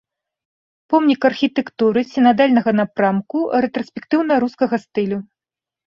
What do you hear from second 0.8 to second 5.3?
Помнік архітэктуры сінадальнага напрамку рэтраспектыўна-рускага стылю.